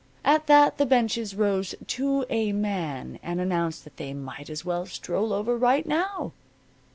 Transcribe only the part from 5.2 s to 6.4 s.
over right now.